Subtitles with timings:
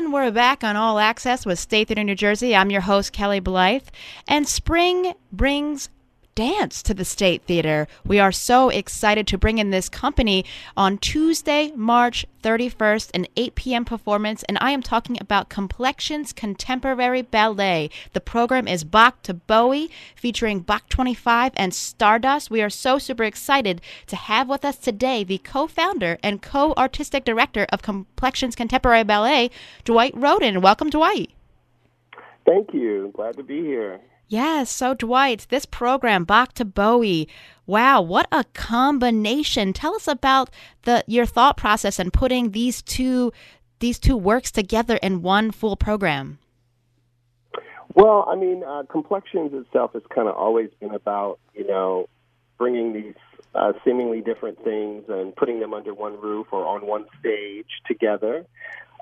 [0.00, 2.56] And we're back on All Access with State Theater New Jersey.
[2.56, 3.86] I'm your host, Kelly Blythe.
[4.26, 5.90] And spring brings
[6.40, 7.86] dance to the State Theater.
[8.02, 13.54] We are so excited to bring in this company on Tuesday, March 31st, an 8
[13.56, 13.84] p.m.
[13.84, 14.42] performance.
[14.44, 17.90] And I am talking about Complexions Contemporary Ballet.
[18.14, 22.50] The program is Bach to Bowie, featuring Bach 25 and Stardust.
[22.50, 26.72] We are so super excited to have with us today the co founder and co
[26.78, 29.50] artistic director of Complexions Contemporary Ballet,
[29.84, 30.62] Dwight Rhoden.
[30.62, 31.32] Welcome, Dwight.
[32.46, 33.12] Thank you.
[33.14, 34.00] Glad to be here.
[34.30, 37.28] Yes, so Dwight, this program, Bach to Bowie,
[37.66, 39.72] wow, what a combination.
[39.72, 40.50] Tell us about
[40.84, 43.32] the your thought process and putting these two
[43.80, 46.38] these two works together in one full program.
[47.94, 52.08] Well, I mean, uh, Complexions itself has kind of always been about, you know,
[52.56, 53.14] bringing these
[53.56, 58.46] uh, seemingly different things and putting them under one roof or on one stage together.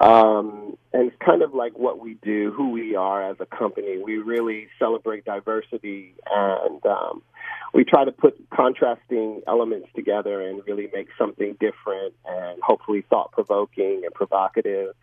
[0.00, 3.98] Um, and it's kind of like what we do, who we are as a company.
[4.02, 7.22] We really celebrate diversity and um,
[7.74, 13.32] we try to put contrasting elements together and really make something different and hopefully thought
[13.32, 14.94] provoking and provocative.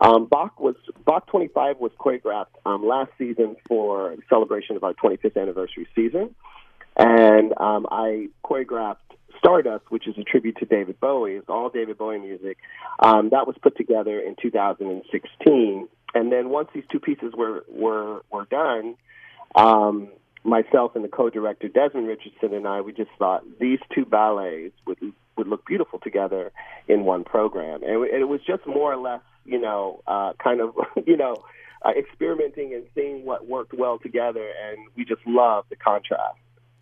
[0.00, 5.40] Um, Bach was Bach 25 was choreographed um, last season for celebration of our 25th
[5.40, 6.34] anniversary season,
[6.96, 8.96] and um, I choreographed
[9.38, 11.34] Stardust, which is a tribute to David Bowie.
[11.34, 12.58] It's all David Bowie music.
[13.00, 18.22] Um, that was put together in 2016, and then once these two pieces were were
[18.30, 18.96] were done,
[19.54, 20.08] um,
[20.44, 24.98] myself and the co-director Desmond Richardson and I, we just thought these two ballets would
[25.36, 26.52] would look beautiful together
[26.88, 30.74] in one program, and it was just more or less, you know, uh, kind of,
[31.06, 31.44] you know.
[31.84, 36.36] Uh, experimenting and seeing what worked well together, and we just love the contrast.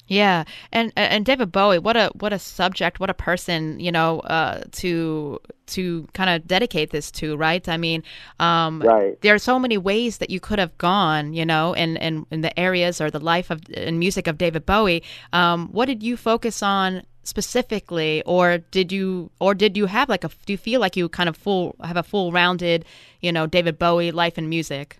[0.07, 4.21] Yeah, and and David Bowie, what a what a subject, what a person, you know,
[4.21, 7.67] uh, to to kind of dedicate this to, right?
[7.69, 8.03] I mean,
[8.39, 9.19] um, right.
[9.23, 12.43] there are so many ways that you could have gone, you know, in, in, in
[12.43, 15.03] the areas or the life of and music of David Bowie.
[15.33, 20.25] Um, what did you focus on specifically, or did you or did you have like
[20.25, 22.85] a do you feel like you kind of full have a full rounded,
[23.21, 24.99] you know, David Bowie life and music?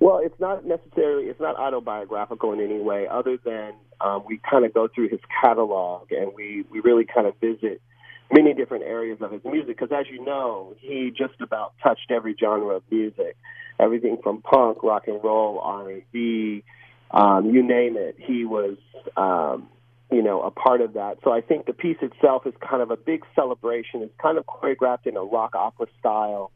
[0.00, 4.64] Well, it's not necessarily it's not autobiographical in any way, other than um, we kind
[4.64, 7.82] of go through his catalog and we we really kind of visit
[8.32, 12.34] many different areas of his music because, as you know, he just about touched every
[12.40, 13.36] genre of music,
[13.78, 16.64] everything from punk, rock and roll, R and B,
[17.10, 18.16] um, you name it.
[18.18, 18.78] He was.
[19.16, 19.68] Um,
[20.12, 21.18] you know, a part of that.
[21.22, 24.02] So I think the piece itself is kind of a big celebration.
[24.02, 26.50] It's kind of choreographed in a rock opera style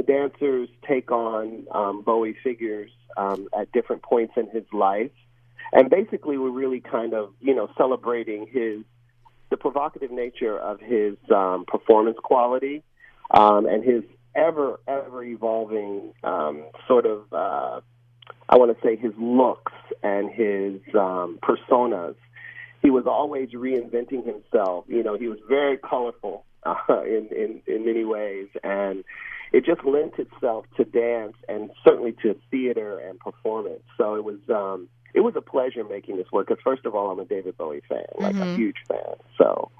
[0.00, 5.10] the dancers take on um, Bowie figures um, at different points in his life,
[5.72, 8.82] and basically we're really kind of you know celebrating his
[9.50, 12.82] the provocative nature of his um, performance quality
[13.32, 14.02] um, and his
[14.34, 17.80] ever ever evolving um, sort of uh,
[18.48, 19.72] I want to say his looks
[20.02, 22.14] and his um, personas.
[22.80, 24.86] He was always reinventing himself.
[24.88, 29.04] You know, he was very colorful uh, in, in in many ways, and
[29.52, 33.82] it just lent itself to dance and certainly to theater and performance.
[33.96, 36.48] So it was um, it was a pleasure making this work.
[36.48, 38.54] Because first of all, I'm a David Bowie fan, like mm-hmm.
[38.54, 39.16] a huge fan.
[39.36, 39.70] So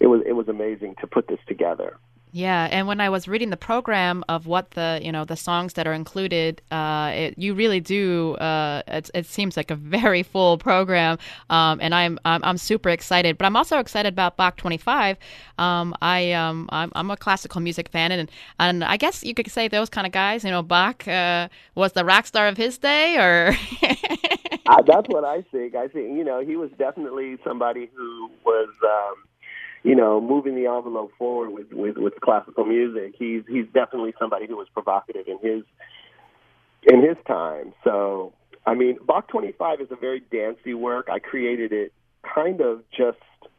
[0.00, 1.98] it was it was amazing to put this together.
[2.36, 5.74] Yeah, and when I was reading the program of what the you know the songs
[5.74, 8.34] that are included, uh, it, you really do.
[8.34, 11.18] Uh, it, it seems like a very full program,
[11.48, 13.38] um, and I'm, I'm, I'm super excited.
[13.38, 15.16] But I'm also excited about Bach 25.
[15.58, 18.28] Um, I um, I'm, I'm, a classical music fan, and
[18.58, 20.42] and I guess you could say those kind of guys.
[20.42, 23.56] You know, Bach uh, was the rock star of his day, or.
[24.66, 25.76] uh, that's what I think.
[25.76, 28.70] I think you know he was definitely somebody who was.
[28.82, 29.22] Um,
[29.84, 33.14] you know, moving the envelope forward with, with, with classical music.
[33.16, 35.62] He's he's definitely somebody who was provocative in his
[36.90, 37.74] in his time.
[37.84, 38.32] So
[38.66, 41.08] I mean, Bach 25 is a very dancey work.
[41.12, 41.92] I created it
[42.34, 43.18] kind of just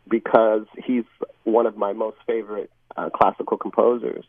[0.10, 1.06] because he's
[1.44, 4.26] one of my most favorite uh, classical composers,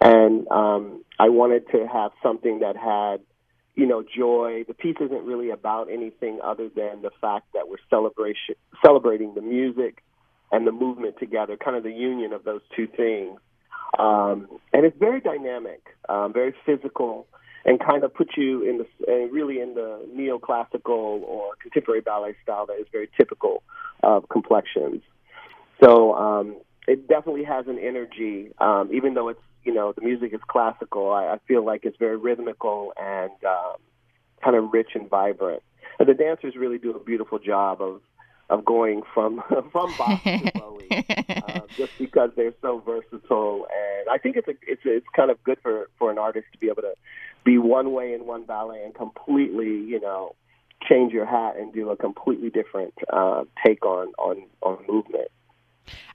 [0.00, 3.20] and um, I wanted to have something that had
[3.74, 4.64] you know, joy.
[4.68, 8.54] The piece isn't really about anything other than the fact that we're celebration
[8.84, 10.02] celebrating the music
[10.52, 13.40] and the movement together, kind of the union of those two things.
[13.98, 17.26] Um, and it's very dynamic, um, very physical,
[17.64, 22.34] and kind of puts you in the uh, really in the neoclassical or contemporary ballet
[22.42, 23.62] style that is very typical
[24.02, 25.02] of complexions.
[25.82, 26.56] So um,
[26.86, 31.12] it definitely has an energy, um, even though it's you know the music is classical.
[31.12, 33.76] I, I feel like it's very rhythmical and um,
[34.42, 35.62] kind of rich and vibrant.
[35.98, 38.00] And the dancers really do a beautiful job of
[38.50, 39.42] of going from
[39.72, 41.04] from Bach to Bowie.
[41.48, 43.66] Um, just because they're so versatile.
[43.70, 46.46] And I think it's a, it's a, it's kind of good for for an artist
[46.52, 46.94] to be able to
[47.44, 50.34] be one way in one ballet and completely, you know,
[50.88, 55.28] change your hat and do a completely different uh, take on on on movement.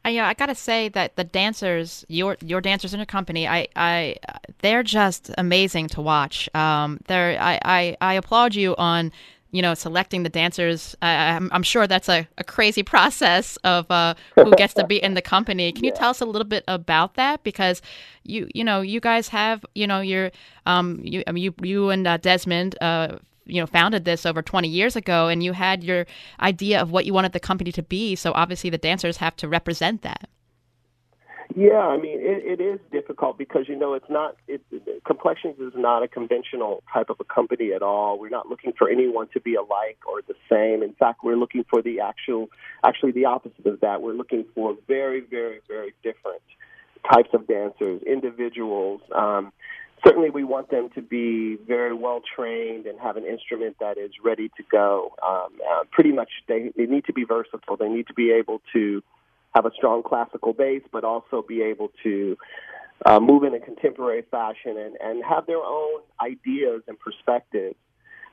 [0.05, 3.67] I, yeah, I gotta say that the dancers, your your dancers in your company, I,
[3.75, 4.17] I,
[4.61, 6.49] they're just amazing to watch.
[6.55, 9.11] Um, they're, I, I, I applaud you on,
[9.51, 10.95] you know, selecting the dancers.
[11.01, 15.01] I, I'm, I'm sure that's a, a crazy process of uh, who gets to be
[15.01, 15.71] in the company.
[15.71, 15.91] Can yeah.
[15.91, 17.43] you tell us a little bit about that?
[17.43, 17.81] Because
[18.23, 20.31] you, you know, you guys have, you know, your,
[20.65, 23.17] um, you, I mean, you, you and uh, Desmond, uh,
[23.49, 26.05] you know founded this over 20 years ago and you had your
[26.41, 29.47] idea of what you wanted the company to be so obviously the dancers have to
[29.47, 30.29] represent that
[31.57, 34.61] yeah i mean it, it is difficult because you know it's not it,
[35.05, 38.87] complexions is not a conventional type of a company at all we're not looking for
[38.87, 42.47] anyone to be alike or the same in fact we're looking for the actual
[42.85, 46.43] actually the opposite of that we're looking for very very very different
[47.11, 49.51] types of dancers individuals um,
[50.05, 54.11] certainly we want them to be very well trained and have an instrument that is
[54.23, 55.15] ready to go.
[55.27, 57.77] Um, uh, pretty much, they, they need to be versatile.
[57.77, 59.01] They need to be able to
[59.57, 62.37] have a strong classical base, but also be able to
[63.05, 67.75] uh, move in a contemporary fashion and, and have their own ideas and perspectives.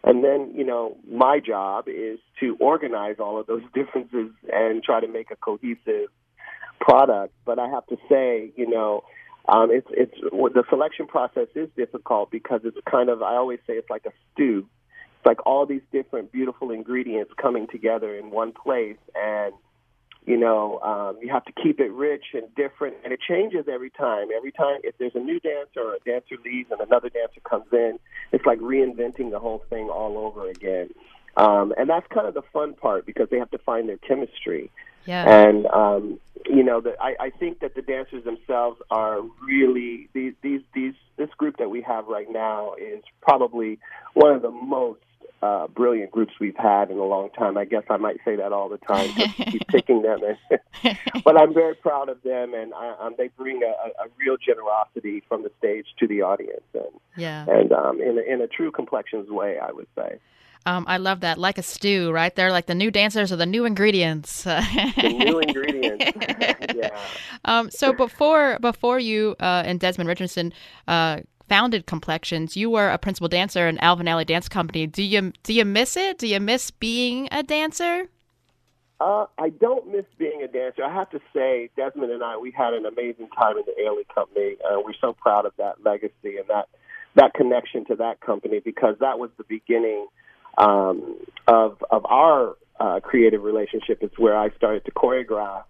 [0.03, 5.01] And then, you know, my job is to organize all of those differences and try
[5.01, 6.09] to make a cohesive
[6.79, 7.33] product.
[7.47, 9.05] But I have to say, you know,
[9.47, 13.75] um, it's it's the selection process is difficult because it's kind of I always say
[13.75, 14.67] it's like a stew.
[15.19, 19.53] It's like all these different beautiful ingredients coming together in one place, and
[20.27, 23.91] you know um, you have to keep it rich and different, and it changes every
[23.91, 24.29] time.
[24.35, 27.67] Every time if there's a new dancer or a dancer leaves and another dancer comes
[27.73, 27.99] in,
[28.33, 30.91] it's like reinventing the whole thing all over again.
[31.37, 34.71] Um, and that's kind of the fun part because they have to find their chemistry.
[35.05, 35.47] Yeah.
[35.47, 40.35] And um, you know, the, I, I think that the dancers themselves are really these
[40.43, 43.79] these these this group that we have right now is probably
[44.15, 45.01] one of the most
[45.45, 47.59] uh, brilliant groups we've had in a long time.
[47.59, 49.11] I guess I might say that all the time.
[49.51, 50.21] keep picking them,
[51.25, 55.23] but I'm very proud of them, and I, um, they bring a, a real generosity
[55.29, 56.89] from the stage to the audience, and
[57.19, 60.19] yeah, and um, in a, in a true complexions way, I would say.
[60.67, 62.35] Um, I love that, like a stew, right?
[62.35, 64.45] They're like the new dancers or the new ingredients.
[64.45, 66.07] the new ingredients.
[66.75, 66.99] yeah.
[67.45, 70.55] Um, so before before you uh, and Desmond Richardson
[70.89, 71.21] uh,
[71.55, 74.89] founded Complexions, you were a principal dancer in Alvin Ailey Dance Company.
[74.89, 76.19] Do you do you miss it?
[76.19, 78.09] Do you miss being a dancer?
[79.01, 80.83] Uh, I don't miss being a dancer.
[80.83, 84.13] I have to say, Desmond and I, we had an amazing time in the Ailey
[84.13, 84.57] Company.
[84.65, 86.67] Uh, we're so proud of that legacy and that
[87.15, 90.09] that connection to that company because that was the beginning
[90.59, 93.99] um, of of our uh, creative relationship.
[94.01, 95.63] It's where I started to choreograph,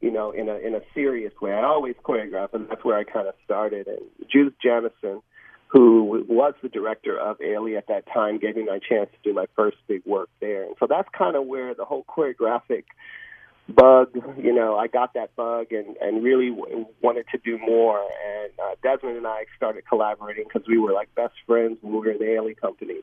[0.00, 1.52] you know, in a in a serious way.
[1.52, 3.86] I always choreograph, and that's where I kind of started.
[3.86, 4.00] And
[4.30, 5.22] Judith Jamison,
[5.68, 9.34] who was the director of Ailey at that time, gave me my chance to do
[9.34, 10.64] my first big work there.
[10.64, 12.84] And so that's kind of where the whole choreographic
[13.68, 17.98] bug, you know, I got that bug and and really w- wanted to do more.
[17.98, 21.98] And uh, Desmond and I started collaborating because we were like best friends when we
[22.00, 23.00] were in the Ailey company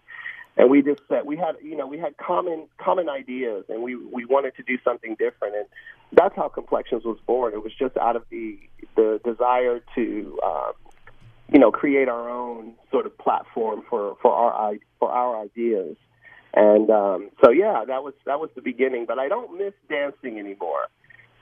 [0.57, 3.95] and we just said we had you know we had common common ideas and we
[3.95, 5.55] we wanted to do something different.
[5.55, 5.65] And
[6.11, 7.53] that's how complexions was born.
[7.53, 8.59] It was just out of the
[8.95, 10.73] the desire to um,
[11.51, 15.97] you know create our own sort of platform for for our for our ideas.
[16.53, 20.37] And um, so yeah that was that was the beginning but I don't miss dancing
[20.37, 20.87] anymore.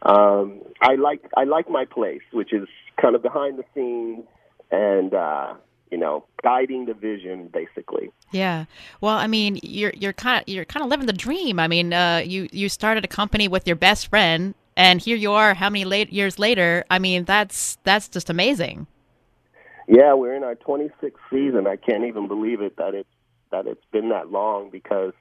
[0.03, 2.67] Um, I like I like my place which is
[2.99, 4.25] kind of behind the scenes
[4.71, 5.55] and uh,
[5.91, 8.11] you know, guiding the vision basically.
[8.31, 8.65] Yeah.
[9.01, 11.59] Well, I mean, you're you're kind of you're kind of living the dream.
[11.59, 15.33] I mean, uh, you you started a company with your best friend, and here you
[15.33, 15.53] are.
[15.53, 16.85] How many late years later?
[16.89, 18.87] I mean, that's that's just amazing.
[19.87, 21.67] Yeah, we're in our 26th season.
[21.67, 23.09] I can't even believe it that it's
[23.51, 25.11] that it's been that long because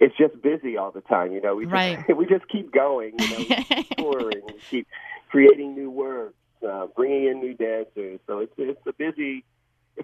[0.00, 1.32] it's just busy all the time.
[1.32, 3.12] You know, we just, we just keep going.
[3.18, 4.88] You know, we keep touring, we keep
[5.28, 6.34] creating new works,
[6.66, 8.20] uh, bringing in new dancers.
[8.26, 9.44] So it's it's a busy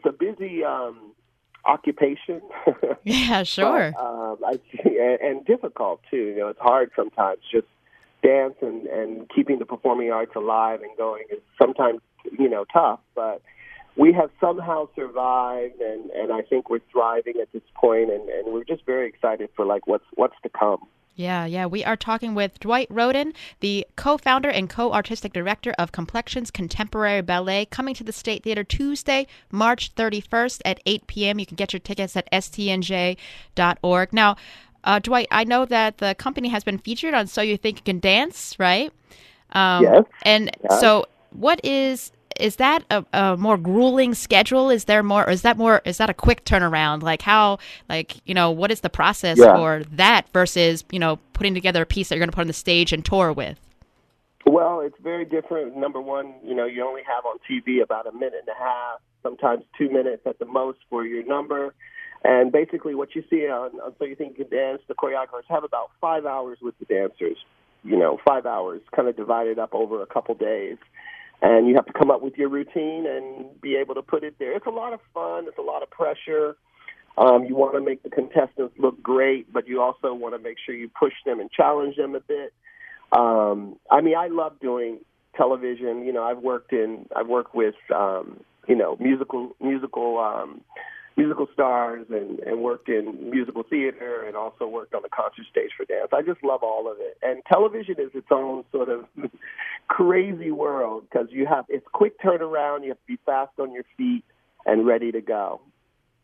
[0.02, 1.12] it's a busy um,
[1.64, 2.40] occupation.
[3.04, 3.92] yeah, sure.
[3.96, 6.16] but, um, I, and, and difficult too.
[6.16, 7.40] You know, it's hard sometimes.
[7.50, 7.66] Just
[8.22, 12.00] dance and and keeping the performing arts alive and going is sometimes
[12.38, 13.42] you know tough, but
[13.96, 18.52] we have somehow survived and and I think we're thriving at this point and and
[18.52, 20.86] we're just very excited for like what's what's to come.
[21.20, 21.66] Yeah, yeah.
[21.66, 26.50] We are talking with Dwight Rhoden, the co founder and co artistic director of Complexions
[26.50, 31.38] Contemporary Ballet, coming to the State Theater Tuesday, March 31st at 8 p.m.
[31.38, 34.12] You can get your tickets at stnj.org.
[34.14, 34.36] Now,
[34.82, 37.84] uh, Dwight, I know that the company has been featured on So You Think You
[37.84, 38.90] Can Dance, right?
[39.52, 40.04] Um, Yes.
[40.22, 40.78] And Yeah.
[40.78, 44.70] so, what is is that a, a more grueling schedule?
[44.70, 45.28] Is there more?
[45.28, 45.82] Is that more?
[45.84, 47.02] Is that a quick turnaround?
[47.02, 47.58] Like how?
[47.88, 49.54] Like you know, what is the process Yeah.
[49.54, 52.46] for that versus you know putting together a piece that you're going to put on
[52.46, 53.58] the stage and tour with?
[54.46, 55.76] Well, it's very different.
[55.76, 59.00] Number one, you know, you only have on TV about a minute and a half,
[59.22, 61.74] sometimes two minutes at the most for your number.
[62.24, 65.44] And basically, what you see on, on So You Think You Can Dance, the choreographers
[65.48, 67.36] have about five hours with the dancers.
[67.82, 70.76] You know, five hours, kind of divided up over a couple days.
[71.42, 74.34] And you have to come up with your routine and be able to put it
[74.38, 74.54] there.
[74.54, 75.46] It's a lot of fun.
[75.48, 76.56] It's a lot of pressure.
[77.16, 80.56] Um, you want to make the contestants look great, but you also want to make
[80.64, 82.52] sure you push them and challenge them a bit.
[83.12, 85.00] Um, I mean, I love doing
[85.36, 86.04] television.
[86.04, 90.60] You know, I've worked in, I've worked with, um, you know, musical, musical, um,
[91.16, 95.70] musical stars, and and worked in musical theater, and also worked on the concert stage
[95.76, 96.10] for dance.
[96.12, 97.18] I just love all of it.
[97.22, 99.04] And television is its own sort of
[99.90, 102.82] crazy world because you have it's quick turnaround.
[102.84, 104.24] You have to be fast on your feet
[104.64, 105.60] and ready to go.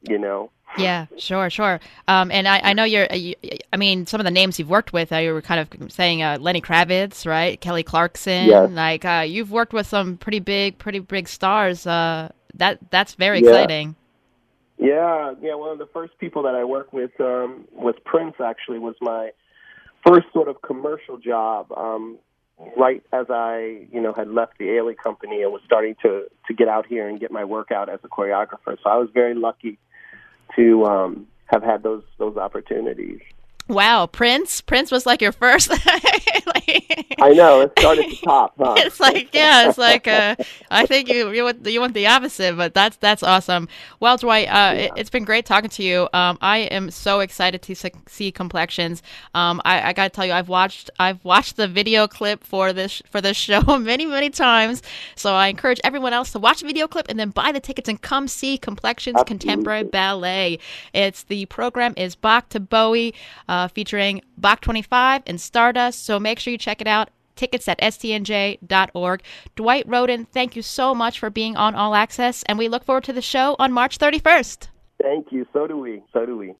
[0.08, 0.50] You know.
[0.78, 1.80] Yeah, sure, sure.
[2.06, 3.06] Um, and I, I know you're.
[3.12, 3.34] You,
[3.72, 5.12] I mean, some of the names you've worked with.
[5.12, 7.60] Uh, you were kind of saying uh, Lenny Kravitz, right?
[7.60, 8.46] Kelly Clarkson.
[8.46, 8.70] Yes.
[8.70, 11.86] Like uh, you've worked with some pretty big, pretty big stars.
[11.86, 13.50] Uh, that that's very Yeah.
[13.50, 13.96] exciting.
[14.78, 15.54] Yeah, yeah.
[15.54, 18.34] One of the first people that I worked with um, was Prince.
[18.44, 19.30] Actually, was my
[20.06, 21.72] first sort of commercial job.
[21.72, 22.18] Um,
[22.76, 26.54] right as I, you know, had left the Ailey company and was starting to to
[26.54, 28.76] get out here and get my work out as a choreographer.
[28.82, 29.78] So I was very lucky
[30.56, 33.20] to um, have had those those opportunities.
[33.68, 34.60] Wow, Prince.
[34.60, 35.70] Prince was like your first.
[35.70, 37.58] like, I know.
[37.58, 38.74] Let's start at the top, huh?
[38.78, 40.36] it's like yeah, it's like uh,
[40.70, 43.68] I think you you want you want the opposite, but that's that's awesome.
[43.98, 46.08] Well, Dwight, uh, it, it's been great talking to you.
[46.12, 47.74] Um, I am so excited to
[48.06, 49.02] see complexions.
[49.34, 52.72] Um, I, I got to tell you, I've watched I've watched the video clip for
[52.72, 54.80] this for this show many many times.
[55.16, 57.88] So I encourage everyone else to watch the video clip and then buy the tickets
[57.88, 60.60] and come see Complexions Contemporary Ballet.
[60.94, 63.12] It's the program is Bach to Bowie,
[63.56, 66.04] uh, featuring Bach 25 and Stardust.
[66.04, 69.22] So make sure you check it out tickets at stnj.org.
[69.56, 73.04] Dwight Rhoden, thank you so much for being on All Access, and we look forward
[73.04, 74.68] to the show on March 31st.
[75.02, 75.46] Thank you.
[75.52, 76.02] So do we.
[76.12, 76.54] So do we.